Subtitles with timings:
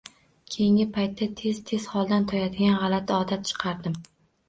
[0.55, 4.05] Keyingi paytda tez-tez holdan toyadigan gʼalati odat chiqardim.